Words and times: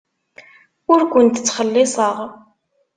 Ur 0.91 1.01
kent-ttxelliṣeɣ. 1.11 2.17